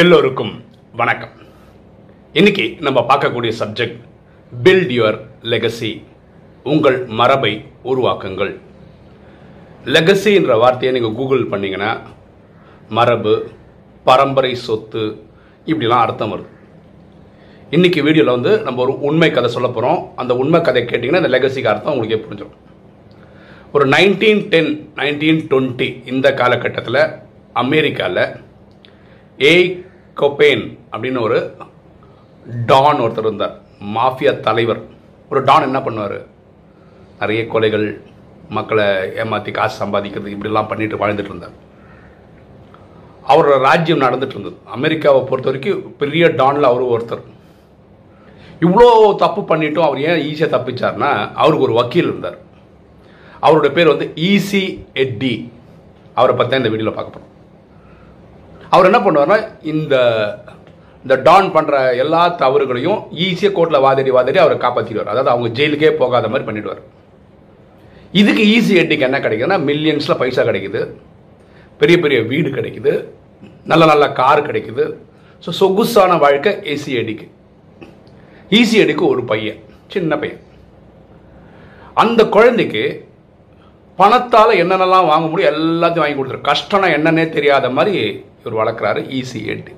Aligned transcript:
எல்லோருக்கும் 0.00 0.52
வணக்கம். 1.00 1.32
இன்னைக்கு 2.38 2.64
நம்ம 2.84 2.98
பார்க்கக்கூடிய 3.08 3.52
சப்ஜெக்ட் 3.58 3.98
பில்ட் 4.52 4.92
யுவர் 4.96 5.18
லெகசி 5.52 5.90
உங்கள் 6.72 6.96
மரபை 7.18 7.50
உருவாக்குங்கள். 7.90 8.52
லெகசின்ற 9.94 10.54
வார்த்தையை 10.62 10.92
நீங்கள் 10.96 11.16
கூகுள் 11.18 11.42
பண்ணிங்கன்னா 11.50 11.90
மரபு 12.98 13.34
பரம்பரை 14.06 14.52
சொத்து 14.66 15.02
இப்படிலாம் 15.66 16.04
அர்த்தம் 16.04 16.32
வருது. 16.34 16.48
இன்னைக்கு 17.76 18.02
வீடியோவில் 18.06 18.34
வந்து 18.36 18.54
நம்ம 18.68 18.82
ஒரு 18.86 18.94
உண்மை 19.10 19.30
கதை 19.30 19.50
சொல்ல 19.56 19.70
போகிறோம் 19.76 20.00
அந்த 20.22 20.34
உண்மை 20.44 20.60
கதை 20.68 20.82
கேட்டிங்கன்னா 20.84 21.22
இந்த 21.24 21.32
லெகசிக்கு 21.36 21.72
அர்த்தம் 21.72 21.92
உங்களுக்கே 21.94 22.20
புரிஞ்சிடும். 22.24 22.56
ஒரு 23.74 23.86
நைன்டீன் 23.96 24.42
டென் 24.54 24.72
நைன்டீன் 25.02 25.42
டுவெண்ட்டி 25.52 25.90
இந்த 26.14 26.34
காலகட்டத்தில் 26.40 27.02
அமெரிக்காவில் 27.64 28.24
ஏய் 29.50 29.68
கொபேன் 30.20 30.64
அப்படின்னு 30.92 31.20
ஒரு 31.26 31.38
டான் 32.70 33.02
ஒருத்தர் 33.04 33.28
இருந்தார். 33.28 33.54
மாஃபியா 33.96 34.32
தலைவர். 34.46 34.80
ஒரு 35.30 35.40
டான் 35.48 35.66
என்ன 35.68 35.78
பண்ணுவார்? 35.86 36.18
நிறைய 37.20 37.42
கொலைகள் 37.52 37.86
மக்களை 38.56 38.86
ஏமாற்றி 39.22 39.50
காசு 39.58 39.76
சம்பாதிக்கிறது 39.82 40.32
இப்படிலாம் 40.34 40.70
பண்ணிட்டு 40.70 41.00
வாழ்ந்துட்டு 41.02 41.32
இருந்தார். 41.32 41.56
அவரோட 43.32 43.56
ராஜ்யம் 43.68 44.04
நடந்துட்டு 44.04 44.36
இருந்தது. 44.36 44.56
அமெரிக்காவை 44.76 45.20
பொறுத்த 45.30 45.50
வரைக்கும் 45.50 45.82
பெரிய 46.02 46.26
டானில் 46.40 46.70
அவரும் 46.70 46.92
ஒருத்தர். 46.94 47.24
இவ்வளோ 48.66 48.88
தப்பு 49.24 49.42
பண்ணிட்டும் 49.50 49.86
அவர் 49.88 50.04
ஏன் 50.08 50.22
ஈஸியாக 50.30 50.52
தப்பிச்சார்னா 50.54 51.10
அவருக்கு 51.42 51.66
ஒரு 51.68 51.78
வக்கீல் 51.80 52.10
இருந்தார். 52.10 52.38
அவரோட 53.46 53.68
பேர் 53.76 53.92
வந்து 53.94 54.08
ஈசி 54.30 54.64
எட்டி 55.04 55.34
அவரை 56.18 56.32
பற்றி 56.34 56.50
தான் 56.50 56.62
இந்த 56.62 56.72
வீடியோவில் 56.72 56.98
பார்க்க 56.98 57.14
போகிறோம் 57.14 57.31
அவர் 58.74 58.88
என்ன 58.90 59.00
பண்ணுவார்னா 59.04 59.38
இந்த 59.72 59.94
இந்த 61.04 61.14
டான் 61.26 61.48
பண்ணுற 61.54 61.76
எல்லா 62.02 62.22
தவறுகளையும் 62.42 62.98
ஈஸியாக 63.26 63.54
கோர்ட்டில் 63.56 63.84
வாதாடி 63.84 64.10
வாதாடி 64.16 64.38
அவரை 64.42 64.56
காப்பாற்றிடுவார் 64.64 65.12
அதாவது 65.12 65.32
அவங்க 65.32 65.48
ஜெயிலுக்கே 65.58 65.90
போகாத 66.02 66.28
மாதிரி 66.32 66.46
பண்ணிடுவார். 66.48 66.82
இதுக்கு 68.20 68.44
ஈஸி 68.56 68.74
எட்டிக்கு 68.82 69.06
என்ன 69.08 69.18
கிடைக்குதுன்னா 69.24 69.58
மில்லியன்ஸில் 69.68 70.20
பைசா 70.22 70.42
கிடைக்குது. 70.50 70.80
பெரிய 71.80 71.96
பெரிய 72.04 72.18
வீடு 72.32 72.48
கிடைக்குது. 72.58 72.92
நல்ல 73.70 73.84
நல்ல 73.92 74.04
கார் 74.20 74.46
கிடைக்குது. 74.48 74.84
ஸோ 75.44 75.50
சொகுசான 75.60 76.16
வாழ்க்கை 76.24 76.52
ஏசி 76.72 76.92
அடிக்கு 77.02 77.26
ஈசி 78.58 78.76
அடிக்கு 78.84 79.04
ஒரு 79.12 79.22
பையன் 79.30 79.60
சின்ன 79.94 80.16
பையன். 80.22 80.42
அந்த 82.02 82.20
குழந்தைக்கு 82.34 82.82
பணத்தால் 83.98 84.58
என்னென்னலாம் 84.62 85.08
வாங்க 85.12 85.26
முடியும் 85.30 85.52
எல்லாத்தையும் 85.54 86.04
வாங்கி 86.04 86.18
கொடுத்துரு 86.18 86.46
கஷ்டம்னா 86.50 86.88
என்னன்னே 86.98 87.24
தெரியாத 87.36 87.66
மாதிரி 87.78 87.96
இவர் 88.42 88.58
வளர்க்குறாரு 88.60 89.00
ஈசி 89.18 89.40
எட்டி 89.54 89.74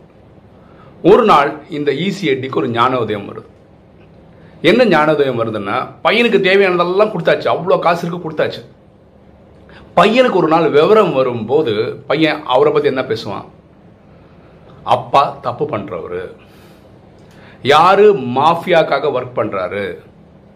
ஒரு 1.11 1.25
நாள் 1.31 1.51
இந்த 1.79 1.91
ஈசி 2.05 2.25
எட்டிக்கு 2.33 2.61
ஒரு 2.61 2.69
ஞானோதயம் 2.79 3.27
வருது. 3.31 3.49
என்ன 4.71 4.85
ஞானோதயம் 4.93 5.41
வருதுன்னா 5.41 5.77
பையனுக்கு 6.05 6.39
தேவையானதெல்லாம் 6.47 7.13
கொடுத்தாச்சு. 7.15 7.49
அவ்வளோ 7.55 7.79
காசு 7.87 8.03
இருக்கு 8.05 8.25
கொடுத்தாச்சு. 8.27 8.63
பையனுக்கு 9.99 10.41
ஒரு 10.43 10.49
நாள் 10.53 10.69
விவரம் 10.77 11.13
வரும்போது 11.19 11.75
பையன் 12.09 12.41
அவரை 12.55 12.71
பற்றி 12.73 12.91
என்ன 12.93 13.03
பேசுவான்? 13.11 13.45
அப்பா 14.95 15.23
தப்பு 15.45 15.65
பண்ணுறவர் 15.75 16.23
யார் 17.75 18.05
மாஃபியாக்காக 18.39 19.13
ஒர்க் 19.19 19.39
பண்ணுறாரு 19.39 19.85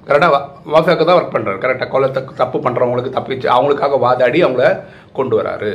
கரெக்டாக 0.09 0.41
மாஃபியாவுக்கு 0.73 1.07
தான் 1.09 1.21
ஒர்க் 1.21 1.35
பண்ணுறாரு 1.37 1.59
கரெக்டாக 1.63 1.91
கொலை 1.95 2.09
தப்பு 2.17 2.41
தப்பு 2.43 2.59
பண்ணுறவங்களுக்கு 2.67 3.15
தப்பிச்சு 3.17 3.49
அவங்களுக்காக 3.55 3.99
வாதாடி 4.07 4.39
அவங்கள 4.47 4.67
கொண்டு 5.19 5.35
வராரு. 5.41 5.73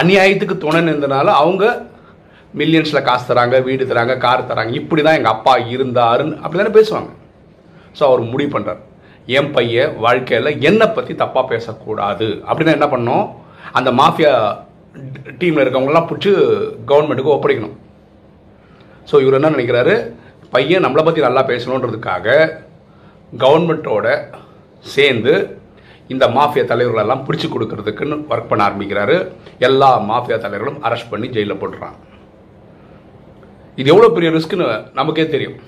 அநியாயத்துக்கு 0.00 0.56
துணை 0.64 0.80
நின்றனால 0.88 1.32
அவங்க 1.42 1.64
மில்லியன்ஸில் 2.60 3.06
காசு 3.08 3.24
தராங்க 3.28 3.56
வீடு 3.66 3.84
தராங்க 3.90 4.14
கார் 4.24 4.48
தராங்க. 4.50 4.72
இப்படி 4.80 5.02
தான் 5.06 5.18
எங்கள் 5.18 5.34
அப்பா 5.36 5.54
இருந்தாருன்னு 5.74 6.40
அப்படி 6.42 6.58
தானே 6.60 6.72
பேசுவாங்க. 6.78 7.10
ஸோ 7.98 8.02
அவர் 8.08 8.22
முடிவு 8.32 8.50
பண்ணுறார் 8.54 8.80
என் 9.38 9.50
பையன் 9.56 9.92
வாழ்க்கையில் 10.04 10.50
என்னை 10.68 10.86
பற்றி 10.96 11.12
தப்பாக 11.22 11.44
பேசக்கூடாது. 11.52 12.28
அப்படின்னா 12.48 12.76
என்ன 12.78 12.88
பண்ணோம் 12.94 13.24
அந்த 13.78 13.90
மாஃபியா 14.00 14.32
டீமில் 15.40 15.62
இருக்கவங்களாம் 15.64 16.08
பிடிச்சி 16.10 16.32
கவர்மெண்ட்டுக்கு 16.90 17.34
ஒப்படைக்கணும். 17.36 17.76
ஸோ 19.10 19.14
இவர் 19.22 19.38
என்ன 19.38 19.52
நினைக்கிறாரு? 19.56 19.94
பையன் 20.54 20.84
நம்மளை 20.84 21.02
பற்றி 21.04 21.20
நல்லா 21.26 21.42
பேசணுன்றதுக்காக 21.50 22.26
கவர்மெண்ட்டோட 23.42 24.06
சேர்ந்து 24.94 25.34
இந்த 26.12 26.24
மாஃபியா 26.36 26.64
தலைவர்களெல்லாம் 26.70 27.24
பிடிச்சி 27.26 27.48
கொடுக்கறதுக்குன்னு 27.54 28.16
ஒர்க் 28.32 28.48
பண்ண 28.50 28.62
ஆரம்பிக்கிறாரு. 28.68 29.16
எல்லா 29.68 29.90
மாஃபியா 30.10 30.38
தலைவர்களும் 30.44 30.80
அரெஸ்ட் 30.86 31.10
பண்ணி 31.12 31.28
ஜெயிலில் 31.36 31.60
போட்டுறாங்க. 31.60 31.98
இது 33.80 33.90
எவ்வளோ 33.94 34.08
பெரிய 34.16 34.30
ரிஸ்க்குன்னு 34.36 34.66
நமக்கே 35.00 35.26
தெரியும். 35.34 35.58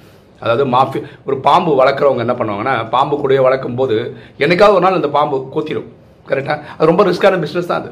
அதாவது 0.43 0.65
மாஃபி 0.75 0.99
ஒரு 1.29 1.37
பாம்பு 1.47 1.71
வளர்க்குறவங்க 1.81 2.25
என்ன 2.25 2.35
பண்ணுவாங்கன்னா 2.39 2.75
பாம்பு 2.95 3.15
கூடயே 3.21 3.43
வளர்க்கும் 3.47 3.79
போது 3.81 3.97
என்னைக்காவது 4.45 4.77
ஒரு 4.79 4.85
நாள் 4.87 4.99
இந்த 5.01 5.11
பாம்பு 5.19 5.37
கூத்திடும் 5.55 5.89
கரெக்டாக 6.31 6.59
அது 6.77 6.89
ரொம்ப 6.91 7.05
ரிஸ்க்கான 7.09 7.39
பிஸ்னஸ் 7.45 7.71
தான் 7.71 7.81
அது. 7.83 7.91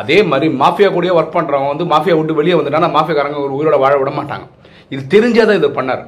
அதே 0.00 0.18
மாதிரி 0.30 0.46
மாஃபியா 0.62 0.88
கூடயே 0.96 1.14
ஒர்க் 1.18 1.36
பண்ணுறவங்க 1.36 1.70
வந்து 1.72 1.86
மாஃபியா 1.94 2.16
விட்டு 2.18 2.38
வெளியே 2.40 2.56
வந்துட்டாங்கன்னா 2.58 2.94
மாஃபியாக்காரங்க 2.98 3.40
ஒரு 3.46 3.56
உயிரோட 3.58 3.78
வாழ 3.84 3.94
விட 4.00 4.12
மாட்டாங்க. 4.18 4.46
இது 4.94 5.02
தெரிஞ்சே 5.14 5.44
தான் 5.48 5.60
இதை 5.60 5.70
பண்ணார். 5.78 6.04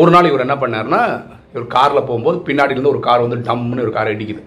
ஒரு 0.00 0.10
நாள் 0.14 0.30
இவர் 0.30 0.46
என்ன 0.46 0.56
பண்ணார்னா 0.62 1.02
இவர் 1.52 1.66
காரில் 1.76 2.06
போகும்போது 2.08 2.38
பின்னாடியிலேருந்து 2.48 2.94
ஒரு 2.94 3.00
கார் 3.08 3.24
வந்து 3.26 3.38
டம்னு 3.48 3.84
ஒரு 3.86 3.94
கார் 3.98 4.14
இடிக்குது 4.14 4.42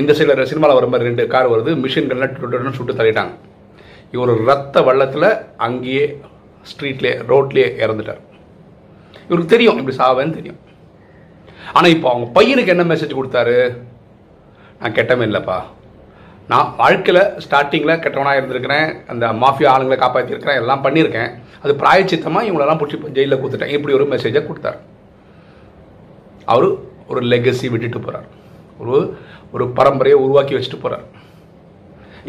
இந்த 0.00 0.12
சைடில் 0.18 0.48
சினிமாவில் 0.50 0.78
வர 0.78 0.86
மாதிரி 0.92 1.08
ரெண்டு 1.08 1.24
கார் 1.32 1.50
வருது. 1.52 1.72
மிஷின் 1.84 2.10
கண்ணு 2.10 2.76
சுட்டு 2.78 2.98
தள்ளிட்டாங்க. 3.00 3.34
இவர் 4.14 4.32
ரத்த 4.48 4.82
வள்ளத்தில் 4.88 5.28
அங்கேயே 5.66 6.04
ஸ்ட்ரீட்லேயே 6.70 7.14
ரோட்லேயே 7.30 7.68
இறந்துட்டார். 7.84 8.22
இவருக்கு 9.28 9.52
தெரியும் 9.54 9.78
இப்படி 9.80 9.96
சாவேன்னு 10.02 10.36
தெரியும். 10.38 10.60
ஆனால் 11.76 11.92
இப்போ 11.94 12.08
அவங்க 12.12 12.26
பையனுக்கு 12.36 12.72
என்ன 12.74 12.84
மெசேஜ் 12.94 13.18
கொடுத்தாரு? 13.18 13.58
நான் 14.80 14.96
கெட்டவன் 14.98 15.28
இல்லைப்பா. 15.30 15.58
நான் 16.48 16.72
வாழ்க்கையில் 16.76 17.22
ஸ்டார்டிங்கில் 17.44 18.00
கெட்டவனாக 18.04 18.38
இருந்திருக்கிறேன். 18.40 18.88
அந்த 19.12 19.26
மாஃபியா 19.42 19.68
ஆளுங்களை 19.74 19.98
காப்பாற்றிருக்கிறேன் 20.02 20.60
எல்லாம் 20.62 20.84
பண்ணியிருக்கேன். 20.84 21.30
அது 21.62 21.74
பிராயச்சித்தமாக 21.82 22.48
இவங்களெல்லாம் 22.48 22.80
பிடிச்சி 22.80 23.12
ஜெயிலில் 23.18 23.40
கொடுத்துட்டேன். 23.42 23.74
இப்படி 23.76 23.94
ஒரு 23.98 24.06
மெசேஜை 24.14 24.42
கொடுத்தாரு. 24.48 24.80
அவர் 26.52 26.68
ஒரு 27.08 27.22
லெகசி 27.32 27.66
விட்டுட்டு 27.74 28.00
போகிறார் 28.00 28.28
ஒரு 28.82 28.98
ஒரு 29.54 29.64
பரம்பரையை 29.78 30.18
உருவாக்கி 30.24 30.54
வச்சுட்டு 30.56 30.80
போகிறார் 30.84 31.04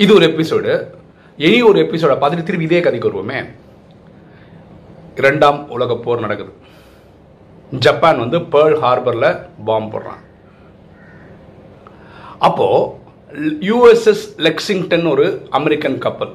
இது 0.03 0.11
ஒரு 0.17 0.25
எபிசோடு 0.31 0.71
இனி 1.45 1.59
ஒரு 1.69 1.79
எபிசோடை 1.85 2.15
பார்த்துட்டு 2.17 2.47
திரும்பி 2.47 2.67
இதே 2.67 2.81
கதைக்கு 2.85 3.09
வருவோமே. 3.09 3.39
இரண்டாம் 5.19 5.59
உலக 5.75 5.95
போர் 6.05 6.23
நடக்குது. 6.25 6.51
ஜப்பான் 7.85 8.21
வந்து 8.23 8.37
பேர்ல் 8.53 8.77
ஹார்பரில் 8.83 9.29
பாம்பு 9.67 9.91
போடுறான். 9.93 10.21
அப்போது 12.47 13.51
யூஎஸ்எஸ் 13.69 14.25
லெக்ஸிங்டன் 14.47 15.05
ஒரு 15.13 15.25
அமெரிக்கன் 15.59 15.97
கப்பல் 16.05 16.33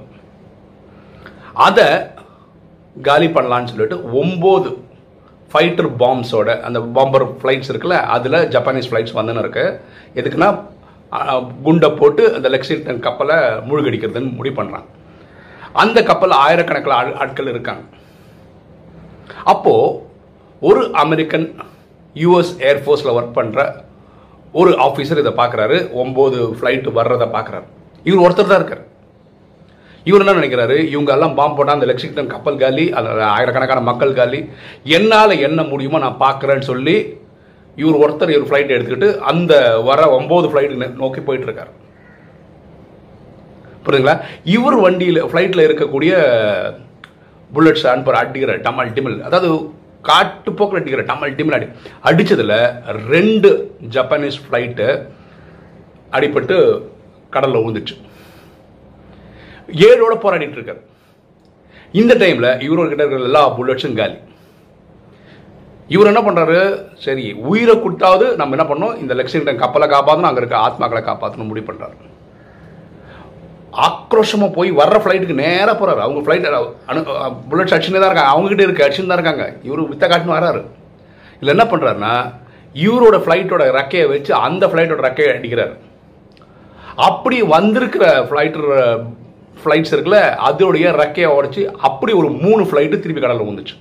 அதை 1.66 1.88
காலி 3.08 3.28
பண்ணலான்னு 3.34 3.70
சொல்லிட்டு 3.72 3.98
ஒம்பது 4.22 4.70
ஃபைட்டர் 5.52 5.90
பாம்ஸோட 6.02 6.50
அந்த 6.66 6.78
பாம்பர் 6.96 7.24
ஃப்ளைட்ஸ் 7.38 7.70
இருக்குல்ல 7.72 7.96
அதில் 8.16 8.38
ஜப்பானீஸ் 8.54 8.88
ஃப்ளைட்ஸ் 8.90 9.16
வந்துன்னு 9.18 9.42
இருக்குது 9.44 9.78
எதுக்குன்னா 10.18 10.50
குண்டை 11.66 11.88
போட்டு 12.00 12.25
அந்த 12.37 12.48
லெக்ஸிங்டன் 12.54 13.04
கப்பலை 13.06 13.37
மூழ்கடிக்கிறதுன்னு 13.69 14.37
முடிவு 14.38 14.56
பண்ணுறாங்க 14.59 14.88
அந்த 15.82 15.98
கப்பலில் 16.10 16.41
ஆயிரக்கணக்கில் 16.44 16.98
ஆள் 16.98 17.16
ஆட்கள் 17.22 17.50
இருக்காங்க. 17.53 17.82
அப்போது 19.53 19.97
ஒரு 20.69 20.82
அமெரிக்கன் 21.04 21.47
யூஎஸ் 22.22 22.54
ஏர்ஃபோர்ஸில் 22.70 23.15
ஒர்க் 23.16 23.37
பண்ணுற 23.38 23.60
ஒரு 24.60 24.70
ஆஃபீஸர் 24.87 25.20
இதை 25.22 25.32
பார்க்குறாரு 25.41 25.76
ஒம்பது 26.03 26.38
ஃப்ளைட்டு 26.59 26.93
வர்றதை 26.99 27.28
பார்க்குறாரு 27.34 27.66
இவர் 28.09 28.25
ஒருத்தர் 28.26 28.50
தான் 28.53 28.60
இருக்கார். 28.60 28.84
இவர் 30.09 30.22
என்ன 30.22 30.34
நினைக்கிறாரு? 30.38 30.76
இவங்க 30.94 31.10
எல்லாம் 31.15 31.34
பாம்பு 31.38 31.56
போட்டால் 31.56 31.76
அந்த 31.79 31.87
லெக்ஸிங்டன் 31.90 32.31
கப்பல் 32.34 32.61
காலி 32.62 32.84
அதில் 32.99 33.31
ஆயிரக்கணக்கான 33.37 33.81
மக்கள் 33.88 34.19
காலி. 34.20 34.40
என்னால் 34.96 35.43
என்ன 35.46 35.62
முடியுமோ 35.73 35.99
நான் 36.05 36.23
பார்க்குறேன்னு 36.23 36.67
சொல்லி 36.70 36.96
இவர் 37.82 38.00
ஒருத்தர் 38.03 38.32
இவர் 38.35 38.49
ஃப்ளைட் 38.49 38.75
எடுத்துக்கிட்டு 38.75 39.11
அந்த 39.31 39.53
வர 39.88 40.00
ஒம்பது 40.19 40.49
ஃப்ளைட்டு 40.50 40.91
நோக்கி 41.03 41.23
போயிட்டு 41.29 41.49
இருக்கார் 41.49 41.73
புரியுதுங்களா? 43.85 44.17
இவர் 44.55 44.79
வண்டியில் 44.85 45.21
ஃப்ளைட்டில் 45.29 45.67
இருக்கக்கூடிய 45.67 46.12
புல்லட்ஸ் 47.50 47.87
அனுப்புற 47.93 48.17
அடிக்கிற 48.23 48.53
டமல் 48.67 48.93
டிமில் 48.97 49.17
அதாவது 49.29 49.49
காட்டு 50.09 50.50
போக்கில் 50.59 50.81
அடிக்கிற 50.81 51.03
டமல் 51.09 51.35
டிமில் 51.38 51.56
அடி 51.56 51.67
அடித்ததில் 52.09 52.55
ரெண்டு 53.12 53.49
ஜப்பானீஸ் 53.97 54.38
ஃப்ளைட்டு 54.44 54.87
அடிபட்டு 56.12 56.56
கடலில் 57.32 57.61
விழுந்துச்சு 57.61 57.97
ஏழோட 59.88 60.15
போராடிட்டு 60.23 60.59
இருக்காரு 60.59 60.81
இந்த 61.94 62.12
டைமில் 62.23 62.50
இவரோட 62.67 62.87
கிட்ட 62.88 63.03
இருக்கிற 63.05 63.29
எல்லா 63.29 63.43
புல்லட்ஸும் 63.56 63.99
காலி. 64.00 64.17
இவர் 65.94 66.10
என்ன 66.12 66.20
பண்ணுறாரு 66.25 66.58
சரி 67.04 67.26
உயிரை 67.50 67.75
கொடுத்தாவது 67.76 68.26
நம்ம 68.40 68.56
என்ன 68.56 68.66
பண்ணோம் 68.69 68.98
இந்த 69.02 69.12
லெக்சிங்டன் 69.19 69.62
கப்பலை 69.62 69.87
காப்பாற்றணும் 69.92 70.31
அங்கே 70.31 70.42
இருக்க 70.42 70.56
ஆத்மாக்களை 70.66 71.02
காப்பாற்றணும் 71.08 71.50
முடிவு 71.50 71.69
பண்ணுறாரு 71.69 71.96
ஆக்ரோஷமாக 73.87 74.54
போய் 74.56 74.70
வர்ற 74.81 74.96
ஃப்ளைட்டுக்கு 75.02 75.40
நேராக 75.44 75.75
போகிறாரு 75.81 76.00
அவங்க 76.04 76.20
ஃப்ளைட் 76.25 76.46
அனு 76.90 77.00
புல்லட்ஸ் 77.50 77.75
அடிச்சுன்னு 77.75 78.00
தான் 78.02 78.10
இருக்காங்க. 78.10 78.32
அவங்ககிட்ட 78.34 78.62
இருக்க 78.66 78.87
அடிச்சுன்னு 78.87 79.10
தான் 79.12 79.20
இருக்காங்க. 79.20 79.44
இவர் 79.66 79.90
வித்த 79.92 80.04
காட்டுன்னு 80.06 80.37
வராரு. 80.38 80.62
இல்லை 81.40 81.52
என்ன 81.56 81.66
பண்ணுறாருன்னா 81.72 82.14
இவரோட 82.86 83.16
ஃப்ளைட்டோட 83.25 83.64
ரெக்கையை 83.78 84.06
வச்சு 84.14 84.32
அந்த 84.46 84.64
ஃப்ளைட்டோட 84.70 85.00
ரெக்கையை 85.08 85.31
அடிக்கிறாரு. 85.36 85.75
அப்படி 87.08 87.36
வந்திருக்கிற 87.56 88.04
ஃப்ளைட்டு 88.28 88.58
ஃப்ளைட்ஸ் 89.62 89.94
இருக்குல்ல 89.94 90.20
அதோடைய 90.48 90.90
ரெக்கையை 91.02 91.31
உடச்சி 91.38 91.62
அப்படி 91.88 92.12
ஒரு 92.20 92.28
மூணு 92.44 92.62
ஃப்ளைட்டு 92.69 93.02
திருப்பி 93.04 93.22
கடலில் 93.22 93.50
வந்துச்சு 93.50 93.76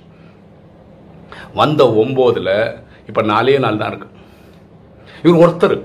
வந்த 1.58 1.84
ஒம்போதில் 2.02 2.54
இப்போ 3.08 3.22
நாலே 3.30 3.58
நாள் 3.64 3.80
தான் 3.80 3.90
இருக்கு. 3.92 4.08
இவர் 5.26 5.40
ஒருத்தர். 5.44 5.76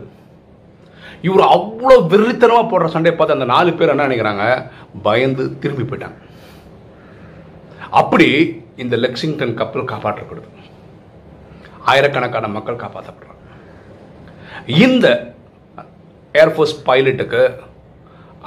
இவர் 1.28 1.44
அவ்வளோ 1.56 1.96
வெறித்தனமாக 2.12 2.66
போடுற 2.72 2.88
சண்டையை 2.96 3.14
பார்த்து 3.18 3.38
அந்த 3.38 3.48
நாலு 3.54 3.74
பேர் 3.74 3.92
என்ன 3.94 4.08
நினைக்கிறாங்க? 4.08 4.46
பயந்து 5.08 5.44
திரும்பி 5.64 5.86
போயிட்டாங்க. 5.90 6.20
அப்படி 8.02 8.28
இந்த 8.84 8.96
லெக்சிங்டன் 9.04 9.58
கப்பல் 9.62 9.90
காப்பாற்றப்படுது. 9.92 10.50
ஆயிரக்கணக்கான 11.92 12.48
மக்கள் 12.58 12.82
காப்பாற்றப்படுறாங்க. 12.84 13.42
இந்த 14.86 15.08
ஏர்ஃபோர்ஸ் 16.42 16.78
பைலட்டுக்கு 16.88 17.44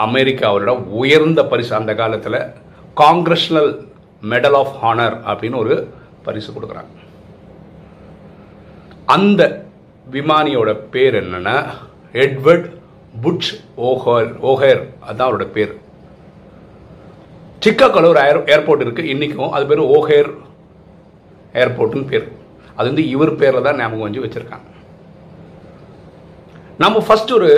அமெரிக்காவோட 0.07 0.73
உயர்ந்த 1.01 1.41
பரிசு 1.53 1.73
அந்த 1.81 1.93
காலத்தில் 2.01 2.41
காங்கிரஷனல் 3.03 3.71
மெடல் 4.33 4.57
ஆஃப் 4.61 4.77
ஹானர் 4.83 5.17
அப்படின்னு 5.31 5.63
ஒரு 5.65 5.77
பரிசு 6.27 6.51
கொடுக்குறாங்க. 6.53 6.93
அந்த 9.15 9.43
விமானியோட 10.13 10.71
பேர் 10.91 11.15
என்னன்னா 11.15 11.55
எட்வர்ட் 12.13 12.67
புட்ச் 13.23 13.51
ஓஹர் 13.77 14.31
ஓஹேர். 14.51 14.83
அதான் 15.09 15.29
அவரோட 15.29 15.47
பேர். 15.57 15.73
சிக்காகோல 17.61 18.09
ஒரு 18.13 18.21
ஏர் 18.21 18.41
ஏர்போர்ட் 18.55 18.85
இருக்கு. 18.85 19.03
இன்னைக்கும் 19.15 19.51
அது 19.51 19.67
பேர் 19.67 19.83
ஓஹேர் 19.97 20.31
ஏர்போர்ட்டுன்னு 21.53 22.07
பேர். 22.07 22.27
அது 22.77 22.87
வந்து 22.89 23.09
இவர் 23.09 23.35
பேரில் 23.35 23.63
தான் 23.63 23.77
ஞாபகம் 23.77 24.07
வந்து 24.07 24.25
வச்சிருக்காங்க. 24.25 24.69
நம்ம 26.79 27.01
ஃபர்ஸ்ட் 27.01 27.33
ஒரு 27.33 27.51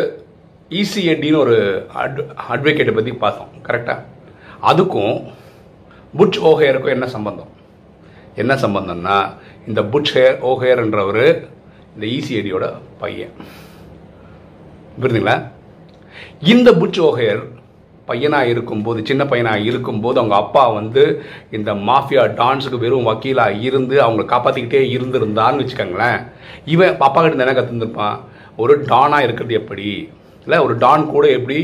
இசிஎட்டின்னு 0.70 1.42
ஒரு 1.44 1.56
அட் 2.02 2.20
அட்வொகேட்டை 2.52 2.94
பற்றி 2.94 3.12
பார்த்தோம். 3.12 3.52
கரெக்டாக 3.68 4.04
அதுக்கும் 4.62 5.16
புட்ச் 6.18 6.38
ஓஹேருக்கும் 6.50 6.94
என்ன 6.96 7.08
சம்பந்தம்? 7.16 7.49
என்ன 8.42 8.54
சம்பந்தம்னா 8.64 9.16
இந்த 9.68 9.80
புட்ச் 9.92 10.12
ஹேர் 10.16 10.36
ஓஹேர்ன்றவர் 10.50 11.24
இந்த 11.94 12.04
இசிஐடியோட 12.16 12.66
பையன். 13.02 13.32
புரியுதுங்களா 15.00 15.36
இந்த 16.52 16.68
புட்ச் 16.80 17.00
ஓஹேர் 17.08 17.42
பையனாக 18.08 18.50
இருக்கும்போது 18.52 19.00
சின்ன 19.08 19.22
பையனாக 19.30 19.66
இருக்கும்போது 19.70 20.16
அவங்க 20.20 20.36
அப்பா 20.44 20.62
வந்து 20.78 21.02
இந்த 21.56 21.70
மாஃபியா 21.88 22.22
டான்ஸுக்கு 22.40 22.78
வெறும் 22.84 23.08
வக்கீலாக 23.10 23.60
இருந்து 23.66 23.96
அவங்கள 24.04 24.24
காப்பாற்றிக்கிட்டே 24.32 24.80
இருந்திருந்தான்னு 24.96 25.60
வச்சுக்கோங்களேன். 25.62 26.20
இவன் 26.74 26.96
அப்பா 27.08 27.20
கிட்ட 27.20 27.44
என்ன 27.46 27.54
கற்றுந்துருப்பான் 27.58 28.16
ஒரு 28.62 28.74
டானாக 28.90 29.26
இருக்கிறது 29.26 29.54
எப்படி? 29.60 29.90
இல்லை 30.46 30.58
ஒரு 30.66 30.74
டான் 30.84 31.04
கூட 31.14 31.24
எப்படி 31.38 31.58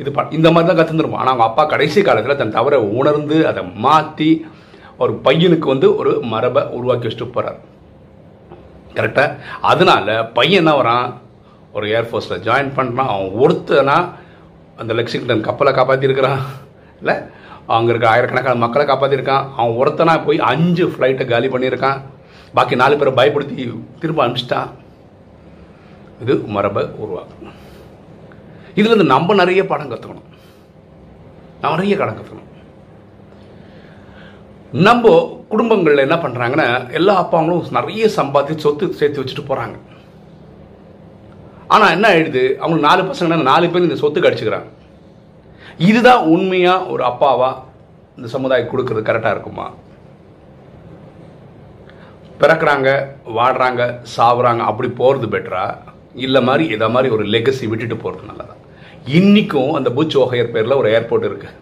இது 0.00 0.10
ப 0.16 0.20
இந்த 0.36 0.48
மாதிரி 0.52 0.68
தான் 0.68 0.78
கற்றுருந்துருப்பான் 0.78 1.22
ஆனால் 1.22 1.32
அவங்க 1.32 1.48
அப்பா 1.50 1.64
கடைசி 1.72 2.00
காலத்தில் 2.02 2.40
தன் 2.40 2.56
தவறை 2.58 2.78
உணர்ந்து 3.00 3.38
அதை 3.50 3.62
மாற்றி 3.86 4.30
ஒரு 5.02 5.12
பையனுக்கு 5.26 5.66
வந்து 5.72 5.88
ஒரு 6.00 6.12
மரபை 6.32 6.62
உருவாக்கி 6.78 7.06
வச்சுட்டு 7.08 7.34
போகிறார் 7.36 7.60
கரெக்டாக 8.96 9.36
அதனால 9.70 10.06
பையன் 10.38 10.60
என்ன 10.62 10.72
வரான்? 10.80 11.06
ஒரு 11.76 11.86
ஏர்ஃபோர்ஸில் 11.98 12.42
ஜாயின் 12.46 12.74
பண்ணுறான் 12.78 13.12
அவன் 13.12 13.36
ஒருத்தனா 13.44 13.96
அந்த 14.80 14.92
லெக்சிங்டன் 14.98 15.46
கப்பலை 15.46 15.72
காப்பாற்றிருக்கிறான் 15.78 16.42
இல்லை? 17.00 17.14
அங்கே 17.76 17.90
இருக்க 17.92 18.06
ஆயிரக்கணக்கான 18.12 18.60
மக்களை 18.64 18.84
காப்பாற்றிருக்கான் 18.88 19.46
அவன் 19.58 19.78
ஒருத்தனா 19.82 20.14
போய் 20.26 20.38
அஞ்சு 20.52 20.84
ஃப்ளைட்டை 20.92 21.24
காலி 21.32 21.48
பண்ணியிருக்கான் 21.54 22.00
பாக்கி 22.56 22.74
நாலு 22.82 22.96
பேரை 23.00 23.12
பயப்படுத்தி 23.18 23.64
திரும்ப 24.02 24.20
அனுப்பிச்சிட்டான். 24.24 24.70
இது 26.22 26.34
மரபை 26.56 26.82
உருவாக்கணும் 27.02 27.58
இதுலேருந்து 28.78 29.12
நம்ம 29.14 29.34
நிறைய 29.40 29.62
பாடம் 29.70 29.92
கற்றுக்கணும் 29.92 30.28
நிறைய 31.64 31.94
கடன் 32.00 32.18
கற்றுக்கணும் 32.18 32.50
நம்ம 34.72 35.08
குடும்பங்களில் 35.48 35.98
என்ன 35.98 36.14
பண்ணுறாங்கன்னா 36.14 36.90
எல்லா 36.92 37.14
அப்பாங்களும் 37.22 37.70
நிறைய 37.70 38.08
சம்பாதிச்சு 38.16 38.56
சொத்து 38.56 38.92
சேர்த்து 38.92 39.22
வச்சுட்டு 39.22 39.48
போகிறாங்க 39.48 39.76
ஆனால் 41.68 41.90
என்ன 41.90 42.08
ஆயிடுது? 42.08 42.56
அவங்களுக்கு 42.56 42.88
நாலு 42.88 43.02
பசங்கன்னா 43.02 43.42
நாலு 43.42 43.70
பேர் 43.70 43.82
இந்த 43.82 43.94
சொத்து 43.94 44.20
கடிச்சுக்கிறாங்க 44.20 44.70
இதுதான் 45.78 46.24
உண்மையாக 46.24 46.86
ஒரு 46.86 47.02
அப்பாவா 47.04 47.50
இந்த 48.16 48.28
சமுதாயம் 48.28 48.70
கொடுக்கறது 48.70 49.08
கரெக்டாக 49.08 49.30
இருக்குமா? 49.30 49.70
பிறக்கிறாங்க 52.40 52.88
வாடுறாங்க 53.34 54.00
சாவுறாங்க 54.16 54.58
அப்படி 54.58 54.88
போகிறது 54.88 55.26
பெட்டரா 55.26 55.78
இல்லை 56.14 56.42
மாதிரி 56.42 56.64
இதை 56.66 56.88
மாதிரி 56.88 57.14
ஒரு 57.14 57.24
லெகசி 57.24 57.68
விட்டுட்டு 57.68 57.96
போகிறது 57.96 58.26
நல்லதா? 58.26 58.54
இன்றைக்கும் 59.06 59.74
அந்த 59.74 59.90
புச் 59.90 60.16
ஓஹையர் 60.16 60.50
பேரில் 60.50 60.72
ஒரு 60.72 60.90
ஏர்போர்ட் 60.90 61.28
இருக்குது 61.30 61.58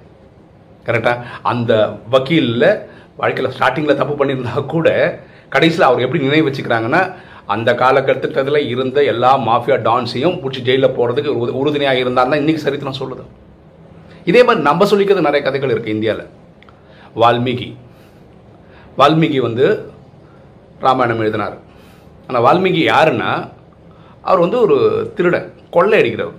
கரெக்டாக 0.87 1.23
அந்த 1.43 1.99
வக்கீலில் 2.11 2.90
வாழ்க்கையில் 3.20 3.52
ஸ்டார்டிங்கில் 3.58 3.94
தப்பு 3.94 4.25
பண்ணியிருந்தா 4.25 4.67
கூட 4.67 4.88
கடைசியில் 5.49 5.87
அவர் 5.87 6.00
எப்படி 6.00 6.22
நினைவு 6.22 6.50
வச்சுக்கிறாங்கன்னா 6.50 7.14
அந்த 7.46 7.75
காலகட்டத்தில் 7.75 8.69
இருந்த 8.69 9.05
எல்லா 9.05 9.38
மாஃபியா 9.38 9.78
டான்ஸையும் 9.82 10.38
பிடிச்சி 10.38 10.61
ஜெயிலில் 10.61 10.90
போகிறதுக்கு 10.90 11.38
ஒரு 11.38 11.58
உறுதுணையாக 11.58 11.99
இருந்தால் 11.99 12.28
தான் 12.28 12.38
இன்றைக்கி 12.38 12.55
சரித்திரம் 12.55 12.99
சொல்லுது. 12.99 13.22
இதே 14.25 14.43
மாதிரி 14.43 14.62
நம்ம 14.62 14.84
சொல்லிக்கிறது 14.84 15.20
நிறைய 15.20 15.43
கதைகள் 15.43 15.70
இருக்குது 15.70 15.87
இந்தியாவில் 15.87 16.26
வால்மீகி. 17.17 17.76
வால்மீகி 18.99 19.40
வந்து 19.40 19.90
ராமாயணம் 20.81 21.20
எழுதினார். 21.20 21.58
ஆனால் 22.26 22.43
வால்மீகி 22.43 22.88
யாருன்னா 22.88 23.50
அவர் 24.22 24.38
வந்து 24.38 24.61
ஒரு 24.61 25.12
திருடன் 25.17 25.52
கொள்ளை 25.70 26.00
அடிக்கிறவர் 26.00 26.38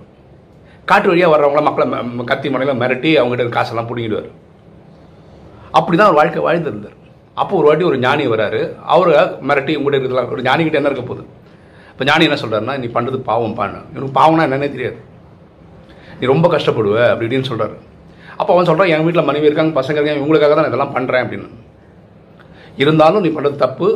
காட்டு 0.84 1.08
வழியாக 1.08 1.36
வர்றவங்கள 1.36 1.62
மக்களை 1.62 1.98
ம- 1.98 2.24
கத்தி 2.24 2.50
மனையில் 2.50 2.80
மிரட்டி 2.80 3.22
அவங்ககிட்ட 3.22 3.48
காசெல்லாம் 3.48 3.88
பிடிங்கிடுவார். 3.88 4.30
அப்படி 5.78 5.94
தான் 5.96 6.08
அவர் 6.08 6.18
வாழ்க்கை 6.20 6.42
வாழ்ந்திருந்தார். 6.46 6.96
அப்போ 7.40 7.52
ஒரு 7.58 7.66
வாட்டி 7.68 7.84
ஒரு 7.90 7.98
ஞானி 8.04 8.24
வராரு. 8.32 8.60
அவரை 8.94 9.14
மிரட்டி 9.48 9.72
உங்கள்கிட்ட 9.78 10.06
இருக்கலாம் 10.06 10.34
ஒரு 10.36 10.42
ஞானிகிட்ட 10.48 10.78
என்ன 10.80 10.90
இருக்க 10.90 11.04
போகுது? 11.10 11.24
இப்போ 11.92 12.04
ஞானி 12.10 12.26
என்ன 12.28 12.38
சொல்கிறாருன்னா 12.42 12.74
நீ 12.82 12.88
பண்ணுறது 12.96 13.18
பாவம் 13.30 13.56
பான்னு 13.58 13.80
எனக்கு 13.94 14.12
பாவம்னா 14.18 14.46
என்னன்னே 14.48 14.68
தெரியாது. 14.76 14.98
நீ 16.18 16.26
ரொம்ப 16.32 16.46
கஷ்டப்படுவ 16.54 16.96
அப்படி 17.12 17.26
இப்படின்னு 17.28 17.50
சொல்கிறாரு 17.50 17.76
அப்போ 18.40 18.50
அவன் 18.54 18.68
சொல்கிறான் 18.68 18.90
என் 18.94 19.04
வீட்டில் 19.06 19.28
மனைவி 19.28 19.48
இருக்காங்க 19.48 19.72
பசங்க 19.78 19.96
இருக்காங்க 19.98 20.20
இவங்களுக்காக 20.22 20.52
தான் 20.54 20.64
நான் 20.64 20.72
இதெல்லாம் 20.72 20.94
பண்ணுறேன் 20.96 21.22
அப்படின்னு. 21.24 21.48
இருந்தாலும் 22.82 23.24
நீ 23.24 23.30
பண்ணுறது 23.36 23.62
தப்பு. 23.64 23.88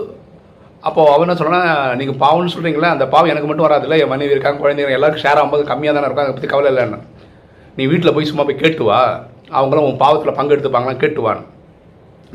அப்போ 0.88 1.02
அவன் 1.12 1.24
என்ன 1.26 1.36
சொல்கிறான் 1.40 1.68
நீங்கள் 2.00 2.18
பாவம்னு 2.22 2.52
சொல்கிறீங்களே 2.54 2.90
அந்த 2.94 3.04
பாவம் 3.14 3.32
எனக்கு 3.32 3.48
மட்டும் 3.50 3.66
வராதுல்ல. 3.66 3.98
என் 4.02 4.12
மனைவி 4.14 4.34
இருக்காங்க 4.34 4.60
குழந்தைங்க 4.64 4.96
எல்லாருக்கும் 4.98 5.24
ஷேர் 5.24 5.40
ஆகும்போது 5.40 5.64
கம்மியாக 5.70 5.96
தானே 5.96 6.06
இருக்கும். 6.08 6.26
அதை 6.26 6.34
பற்றி 6.36 6.50
கவலை 6.52 6.70
இல்லைன்னு. 6.72 6.98
நீ 7.78 7.84
வீட்டில் 7.92 8.14
போய் 8.16 8.30
சும்மா 8.30 8.44
போய் 8.48 8.62
கேட்டு 8.64 8.84
வா. 8.90 9.00
உன் 9.88 10.02
பாவத்தில் 10.04 10.36
பங்கெடுத்துப்பாங்களாம் 10.40 11.02
கேட்டு 11.04 11.22
வான்னு. 11.26 11.44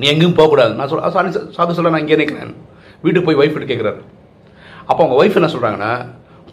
நீ 0.01 0.08
எங்கேயும் 0.12 0.38
போகக்கூடாது. 0.39 0.74
நான் 0.79 0.89
சொல்ல 0.91 1.12
சாரி 1.15 1.29
சாது 1.58 1.77
சொல்ல 1.77 1.93
நான் 1.93 2.03
இங்கே 2.05 2.17
நிற்கிறேன் 2.22 2.55
வீட்டுக்கு 3.03 3.27
போய் 3.27 3.41
ஒய்ஃப் 3.41 3.70
கேட்குறாரு. 3.72 4.01
அப்போ 4.89 5.00
அவங்க 5.03 5.15
ஒய்ஃப் 5.22 5.38
என்ன 5.39 5.50
சொல்கிறாங்கன்னா 5.53 5.91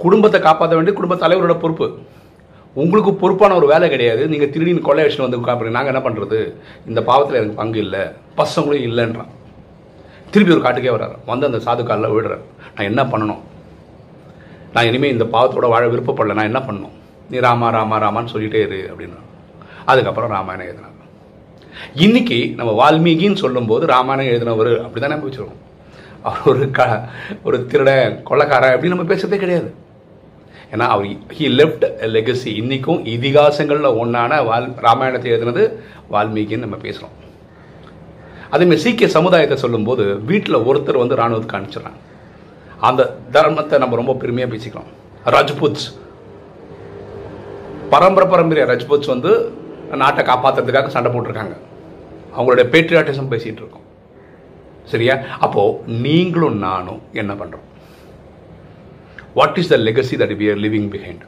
குடும்பத்தை 0.05 0.39
காப்பாற்ற 0.47 0.75
வேண்டிய 0.79 0.95
குடும்ப 0.99 1.15
தலைவரோட 1.23 1.55
பொறுப்பு. 1.65 1.87
உங்களுக்கு 2.83 3.11
பொறுப்பான 3.21 3.55
ஒரு 3.59 3.67
வேலை 3.71 3.87
கிடையாது. 3.93 4.23
நீங்கள் 4.33 4.51
திருடின்னு 4.55 4.83
கொள்ளை 4.89 5.03
அடிச்சுட்டு 5.05 5.27
வந்து 5.27 5.39
காப்பீங்க 5.49 5.77
நாங்கள் 5.77 5.93
என்ன 5.95 6.03
பண்ணுறது 6.07 6.39
இந்த 6.91 7.01
பாவத்தில் 7.09 7.39
எனக்கு 7.41 7.61
பங்கு 7.61 7.79
இல்லை. 7.85 8.03
பசங்களும் 8.41 8.85
இல்லைன்றான். 8.89 9.31
திருப்பி 10.33 10.55
ஒரு 10.55 10.63
காட்டுக்கே 10.65 10.93
வர்றாரு. 10.95 11.17
வந்து 11.31 11.49
அந்த 11.49 11.59
சாது 11.67 11.83
காலில் 11.91 12.15
விடுறாரு 12.17 12.45
நான் 12.77 12.89
என்ன 12.91 13.03
பண்ணணும்? 13.13 13.43
நான் 14.75 14.89
இனிமேல் 14.91 15.15
இந்த 15.17 15.27
பாவத்தோட 15.35 15.67
வாழ 15.75 15.85
விருப்பப்படலை. 15.95 16.37
நான் 16.39 16.51
என்ன 16.53 16.63
பண்ணணும்? 16.69 16.95
நீ 17.31 17.39
ராமா 17.47 17.69
ராமா 17.79 17.97
ராமான்னு 18.05 18.33
சொல்லிகிட்டே 18.35 18.63
இரு 18.67 18.81
அப்படின்றான். 18.93 19.27
அதுக்கப்புறம் 19.91 20.33
ராமாயணம் 20.37 20.69
எழுதினாங்க 20.69 20.97
இன்னைக்கு 22.05 22.39
நம்ம 22.59 22.71
வால்மீகின்னு 22.81 23.43
சொல்லும்போது 23.45 23.85
ராமாயணம் 23.95 24.31
எழுதினவர் 24.33 24.73
அப்படி 24.85 25.01
தான் 25.03 25.15
நம்ம 25.15 25.27
வச்சுருக்கோம் 25.29 25.65
அவர் 26.29 26.49
ஒரு 26.53 26.65
க 26.79 26.87
ஒரு 27.47 27.59
திருட 27.73 27.91
கொள்ளக்காரன் 28.31 28.75
அப்படின்னு 28.75 28.97
நம்ம 28.97 29.09
பேசுறதே 29.13 29.39
கிடையாது. 29.43 29.69
ஏன்னா 30.73 30.87
அவர் 30.95 31.07
ஹி 31.37 31.47
லெஃப்ட் 31.59 31.85
லெகசி 32.17 32.51
இன்னைக்கும் 32.63 33.01
இதிகாசங்களில் 33.15 33.97
ஒன்றான 34.01 34.41
வால் 34.49 34.67
ராமாயணத்தை 34.87 35.31
எழுதினது 35.35 35.63
வால்மீகின்னு 36.15 36.67
நம்ம 36.67 36.79
பேசுகிறோம் 36.87 37.15
அதேமாதிரி 38.55 38.83
சீக்கிய 38.85 39.09
சமுதாயத்தை 39.17 39.57
சொல்லும்போது 39.63 40.05
வீட்டில் 40.31 40.65
ஒருத்தர் 40.69 41.01
வந்து 41.03 41.17
இராணுவத்துக்கு 41.19 41.57
அனுப்பிச்சிடுறாங்க. 41.59 42.01
அந்த 42.89 43.03
தர்மத்தை 43.37 43.79
நம்ம 43.83 43.97
ரொம்ப 44.01 44.13
பெருமையாக 44.23 44.51
பேசிக்கிறோம். 44.53 44.91
ராஜ்புத்ஸ் 45.35 45.87
பரம்பரை 47.95 48.27
பரம்பரை 48.35 48.65
ரஜ்புத்ஸ் 48.73 49.13
வந்து 49.15 49.33
நாட்டை 50.03 50.23
காப்பாற்றுறதுக்காக 50.31 50.93
சண்டை 50.95 51.11
போட்டிருக்காங்க. 51.13 51.55
அவங்களுடைய 52.37 52.67
பேட்ரியாட்டிசம் 52.75 53.33
பேசிகிட்டு 53.33 53.63
இருக்கோம் 53.63 53.87
சரியா? 54.93 55.15
அப்போது 55.45 55.97
நீங்களும் 56.07 56.59
நானும் 56.67 57.01
என்ன 57.13 57.33
பண்ணுறோம் 57.41 57.67
what 59.39 59.59
is 59.63 59.73
the 59.73 59.77
legacy 59.89 60.17
that 60.23 60.37
we 60.41 60.47
are 60.53 60.61
living 60.65 60.89
behind 60.95 61.25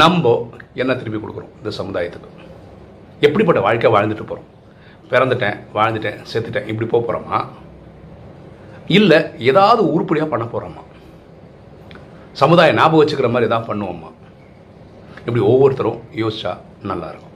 நம்ம 0.00 0.32
என்ன 0.82 0.92
திருப்பி 1.00 1.18
கொடுக்குறோம்? 1.18 1.52
இந்த 1.60 1.70
சமுதாயத்துக்கு. 1.80 2.30
எப்படிப்பட்ட 3.26 3.60
வாழ்க்கை 3.66 3.90
வாழ்ந்துட்டு 3.96 4.26
போகிறோம் 4.30 4.48
பிறந்துட்டேன் 5.12 5.58
வாழ்ந்துட்டேன் 5.76 6.18
செத்துட்டேன் 6.30 6.68
இப்படி 6.70 6.88
போக 6.92 7.02
போகிறோமா 7.06 7.38
இல்லை 8.98 9.18
ஏதாவது 9.50 9.82
உருப்படியாக 9.94 10.30
பண்ண 10.32 10.44
போகிறோமா 10.54 10.82
சமுதாயம் 12.42 12.78
ஞாபகம் 12.78 13.00
வச்சுக்கிற 13.02 13.28
மாதிரி 13.34 13.48
தான் 13.52 13.68
பண்ணுவோமா? 13.68 14.10
இப்படி 15.26 15.40
ஒவ்வொருத்தரும் 15.52 16.00
யோசிச்சா 16.22 16.52
நல்லாயிருக்கும் 16.90 17.35